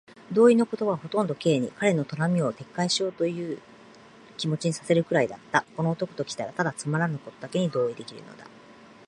[0.33, 3.61] 同意の言葉はほとんど Ｋ に、彼の頼みを撤回しようというという
[4.35, 5.63] 気持にさせるくらいだった。
[5.77, 8.47] この男ときたら、ただつまらぬことにだけ同意できるのだ。